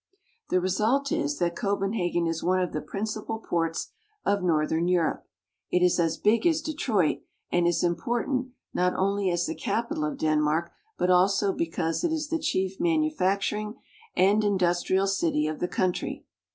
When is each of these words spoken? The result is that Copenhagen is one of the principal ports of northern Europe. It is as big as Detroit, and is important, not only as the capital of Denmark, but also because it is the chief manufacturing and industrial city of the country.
The 0.49 0.59
result 0.59 1.11
is 1.11 1.37
that 1.37 1.55
Copenhagen 1.55 2.25
is 2.25 2.41
one 2.41 2.59
of 2.59 2.73
the 2.73 2.81
principal 2.81 3.37
ports 3.37 3.89
of 4.25 4.41
northern 4.41 4.87
Europe. 4.87 5.27
It 5.69 5.83
is 5.83 5.99
as 5.99 6.17
big 6.17 6.47
as 6.47 6.61
Detroit, 6.61 7.19
and 7.51 7.67
is 7.67 7.83
important, 7.83 8.47
not 8.73 8.95
only 8.95 9.29
as 9.29 9.45
the 9.45 9.53
capital 9.53 10.03
of 10.03 10.17
Denmark, 10.17 10.71
but 10.97 11.11
also 11.11 11.53
because 11.53 12.03
it 12.03 12.11
is 12.11 12.29
the 12.29 12.39
chief 12.39 12.79
manufacturing 12.79 13.75
and 14.15 14.43
industrial 14.43 15.05
city 15.05 15.45
of 15.45 15.59
the 15.59 15.67
country. 15.67 16.25